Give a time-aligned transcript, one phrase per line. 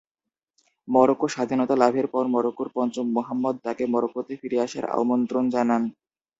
[0.87, 5.83] Morocco স্বাধীনতা লাভের পর, মরোক্কোর পঞ্চম মোহাম্মদ তাকে মরোক্কোতে ফিরে আসার আমন্ত্রণ জানান।